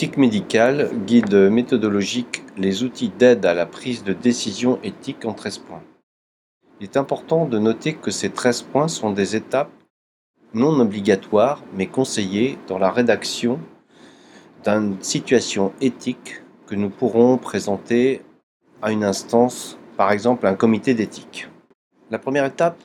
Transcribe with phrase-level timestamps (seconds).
[0.00, 5.58] Éthique médicale, guide méthodologique, les outils d'aide à la prise de décision éthique en 13
[5.58, 5.82] points.
[6.80, 9.68] Il est important de noter que ces 13 points sont des étapes
[10.54, 13.60] non obligatoires mais conseillées dans la rédaction
[14.64, 18.22] d'une situation éthique que nous pourrons présenter
[18.80, 21.50] à une instance, par exemple un comité d'éthique.
[22.10, 22.80] La première étape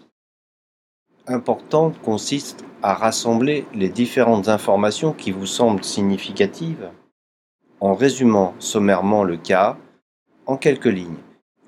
[1.28, 6.90] importante consiste à rassembler les différentes informations qui vous semblent significatives
[7.80, 9.78] en résumant sommairement le cas
[10.46, 11.18] en quelques lignes,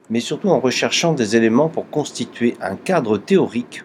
[0.10, 3.84] mais surtout en recherchant des éléments pour constituer un cadre théorique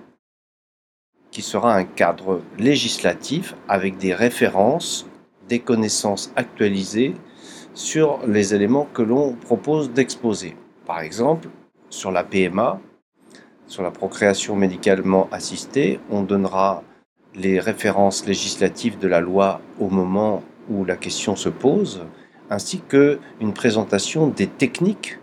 [1.31, 5.07] qui sera un cadre législatif avec des références,
[5.49, 7.15] des connaissances actualisées
[7.75, 10.57] sur les éléments que l'on propose d'exposer.
[10.87, 11.49] Par exemple,
[11.89, 12.81] sur la PMA,
[13.67, 16.83] sur la procréation médicalement assistée, on donnera
[17.35, 22.05] les références législatives de la loi au moment où la question se pose,
[22.51, 25.19] ainsi que une présentation des techniques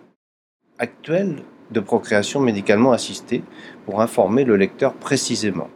[0.77, 3.43] actuelles de procréation médicalement assistée
[3.85, 5.69] pour informer le lecteur précisément.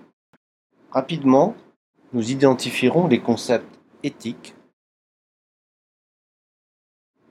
[0.92, 1.56] Rapidement,
[2.14, 4.56] nous identifierons les concepts éthiques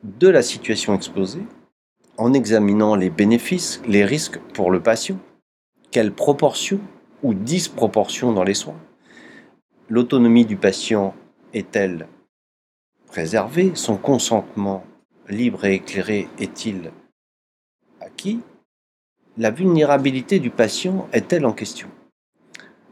[0.03, 1.43] de la situation exposée
[2.19, 5.19] en examinant les bénéfices, les risques pour le patient,
[5.91, 6.81] quelle proportion
[7.23, 8.81] ou disproportion dans les soins,
[9.93, 11.15] L'autonomie du patient
[11.53, 12.09] est-elle
[13.13, 14.85] préservée Son consentement
[15.29, 16.91] libre et éclairé est-il
[18.01, 18.41] acquis?
[19.37, 21.89] La vulnérabilité du patient est-elle en question?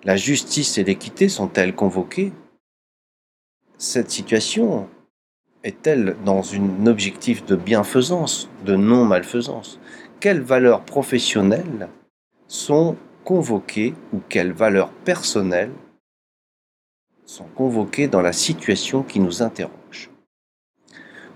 [0.04, 2.32] La justice et l'équité sont-elles convoquées?
[3.78, 4.91] Cette situation
[5.64, 9.80] est-elle dans un objectif de bienfaisance, de non-malfaisance?
[10.20, 11.88] Quelles valeurs professionnelles
[12.46, 15.72] sont convoquées ou quelles valeurs personnelles
[17.30, 20.10] sont convoqués dans la situation qui nous interroge.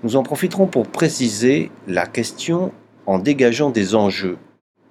[0.03, 2.73] Nous en profiterons pour préciser la question
[3.07, 4.37] en dégageant des enjeux,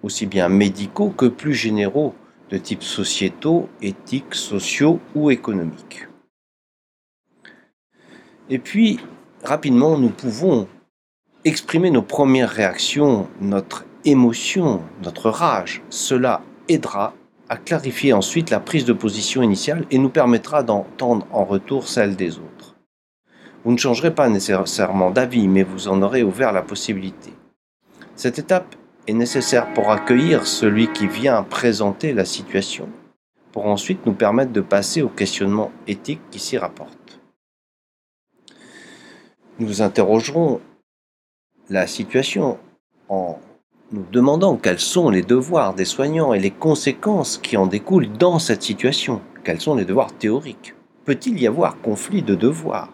[0.02, 2.16] aussi bien médicaux que plus généraux,
[2.52, 6.08] de type sociétaux, éthiques, sociaux ou économiques.
[8.50, 8.98] Et puis,
[9.44, 10.70] rapidement, nous pouvons
[11.44, 15.82] exprimer nos premières réactions, notre émotion, notre rage.
[15.90, 17.14] Cela aidera
[17.50, 22.16] à clarifier ensuite la prise de position initiale et nous permettra d'entendre en retour celle
[22.16, 22.76] des autres.
[23.64, 27.34] Vous ne changerez pas nécessairement d'avis, mais vous en aurez ouvert la possibilité.
[28.16, 28.76] Cette étape
[29.08, 32.90] est nécessaire pour accueillir celui qui vient présenter la situation,
[33.52, 37.20] pour ensuite nous permettre de passer au questionnement éthique qui s'y rapporte.
[39.60, 40.62] Nous interrogerons
[41.70, 42.58] la situation
[43.08, 43.40] en
[43.92, 48.40] nous demandant quels sont les devoirs des soignants et les conséquences qui en découlent dans
[48.40, 49.22] cette situation.
[49.44, 50.74] Quels sont les devoirs théoriques?
[51.06, 52.92] Peut-il y avoir conflit de devoirs?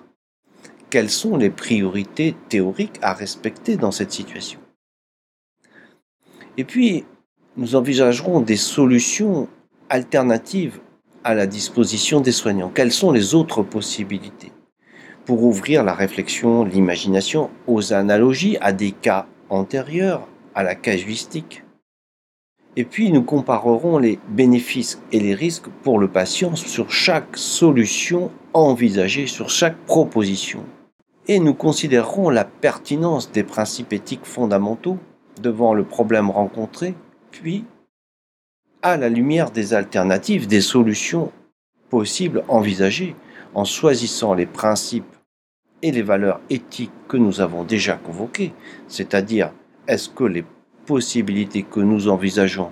[0.89, 4.59] Quelles sont les priorités théoriques à respecter dans cette situation?
[6.57, 7.05] Et puis,
[7.57, 9.47] nous envisagerons des solutions
[9.89, 10.79] alternatives
[11.23, 12.71] à la disposition des soignants.
[12.73, 14.51] Quelles sont les autres possibilités?
[15.25, 21.63] Pour ouvrir la réflexion, l'imagination aux analogies à des cas antérieurs à la casuistique.
[22.75, 28.31] Et puis nous comparerons les bénéfices et les risques pour le patient sur chaque solution
[28.53, 30.63] envisagée, sur chaque proposition.
[31.27, 34.97] Et nous considérerons la pertinence des principes éthiques fondamentaux
[35.41, 36.95] devant le problème rencontré,
[37.31, 37.65] puis
[38.81, 41.31] à la lumière des alternatives, des solutions
[41.89, 43.15] possibles envisagées,
[43.53, 45.15] en choisissant les principes
[45.81, 48.53] et les valeurs éthiques que nous avons déjà convoquées,
[48.87, 49.51] c'est-à-dire
[49.89, 50.45] est-ce que les
[50.85, 52.71] possibilités que nous envisageons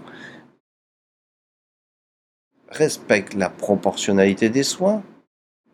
[2.70, 5.04] respectent la proportionnalité des soins?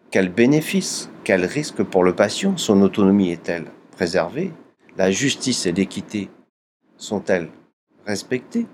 [0.09, 2.55] Quels bénéfices, quels risques pour le patient?
[2.55, 4.53] Son autonomie est-elle préservée?
[4.95, 6.29] La justice et l'équité
[6.95, 7.49] sont-elles
[8.05, 8.65] respectées?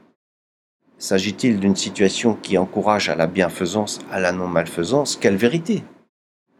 [1.00, 5.16] S'agit-il d'une situation qui encourage à la bienfaisance, à la non-malfaisance?
[5.16, 5.84] Quelle vérité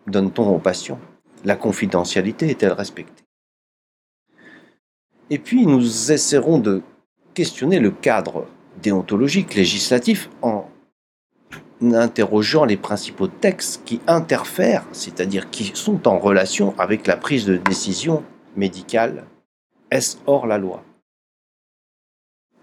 [0.08, 1.00] donne-t-on aux patients
[1.46, 3.29] La confidentialité est-elle respectée?
[5.30, 6.82] Et puis nous essaierons de
[7.34, 8.48] questionner le cadre
[8.82, 10.70] déontologique législatif en
[11.82, 17.58] interrogeant les principaux textes qui interfèrent, c'est-à-dire qui sont en relation avec la prise de
[17.58, 18.24] décision
[18.56, 19.26] médicale.
[19.92, 20.84] Est-ce hors la loi?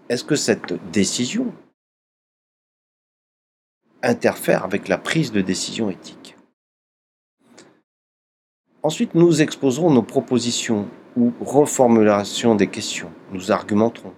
[0.09, 1.53] Est-ce que cette décision
[4.03, 6.37] interfère avec la prise de décision éthique?
[8.83, 10.87] Ensuite, nous exposerons nos propositions
[11.17, 13.11] ou reformulation des questions.
[13.33, 14.13] Nous argumenterons,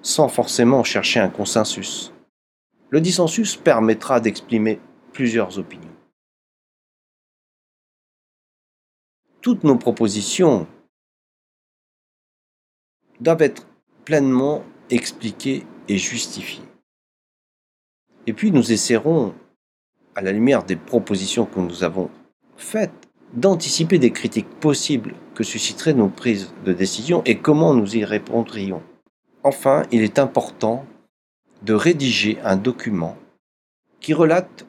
[0.00, 2.12] sans forcément chercher un consensus.
[2.88, 4.80] Le dissensus permettra d'exprimer
[5.12, 5.86] plusieurs opinions.
[9.46, 10.66] toutes nos propositions
[13.20, 13.64] doivent être
[14.04, 16.64] pleinement expliquées et justifiées.
[18.26, 19.36] Et puis nous essaierons,
[20.16, 22.10] à la lumière des propositions que nous avons
[22.56, 28.04] faites, d'anticiper des critiques possibles que susciteraient nos prises de décision et comment nous y
[28.04, 28.82] répondrions.
[29.42, 30.84] Enfin, il est important
[31.62, 33.16] de rédiger un document
[34.00, 34.66] qui relate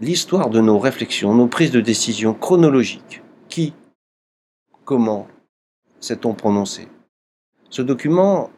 [0.00, 3.22] l'histoire de nos réflexions, nos prises de décision chronologiques.
[3.48, 3.74] Qui,
[4.84, 5.28] comment
[6.00, 6.88] s'est-on prononcé?
[7.70, 8.50] Ce document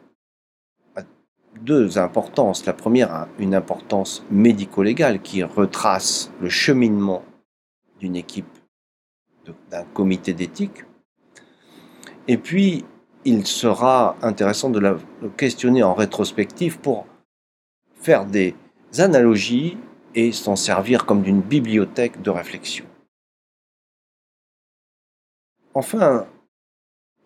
[0.95, 1.01] a
[1.61, 2.65] deux importances.
[2.65, 7.23] La première a une importance médico-légale qui retrace le cheminement
[7.99, 8.57] d'une équipe,
[9.69, 10.83] d'un comité d'éthique.
[12.27, 12.85] Et puis,
[13.25, 14.97] il sera intéressant de la
[15.37, 17.07] questionner en rétrospective pour
[17.95, 18.55] faire des
[18.99, 19.77] analogies
[20.13, 22.85] et s'en servir comme d'une bibliothèque de réflexion.
[25.73, 26.25] Enfin,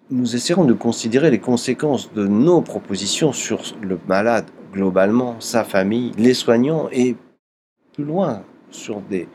[0.10, 6.13] nous essaierons de considérer les conséquences de nos propositions sur le malade globalement, sa famille,
[6.18, 7.16] les soignants et
[7.94, 9.27] plus loin sur des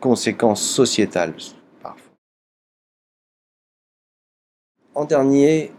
[0.00, 1.34] conséquences sociétales
[4.98, 5.70] En dernier,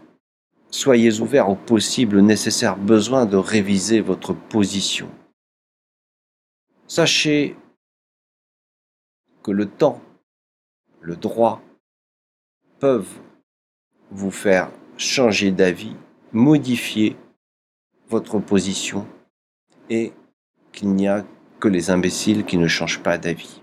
[0.70, 5.10] soyez ouverts aux possibles nécessaires besoins de réviser votre position
[6.86, 7.54] Sachez
[9.42, 10.00] que le temps,
[11.02, 11.60] le droit
[12.78, 13.20] peuvent
[14.10, 15.96] vous faire changer d'avis,
[16.32, 17.14] modifier
[18.08, 19.06] votre position
[19.90, 20.14] et
[20.72, 21.26] qu'il n'y a
[21.60, 23.60] que les imbéciles qui ne changent pas d'avis.